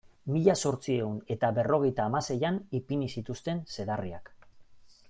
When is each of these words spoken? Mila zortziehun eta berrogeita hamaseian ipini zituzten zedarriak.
Mila 0.35 0.53
zortziehun 0.67 1.19
eta 1.35 1.51
berrogeita 1.59 2.09
hamaseian 2.09 2.59
ipini 2.81 3.13
zituzten 3.17 3.63
zedarriak. 3.77 4.35